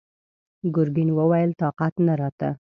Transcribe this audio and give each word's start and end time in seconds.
ګرګين 0.75 1.09
وويل: 1.17 1.51
طاقت 1.61 1.93
نه 2.05 2.13
راته! 2.19 2.49